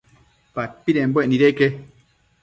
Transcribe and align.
Padpidembuec 0.55 1.27
nideque 1.33 1.67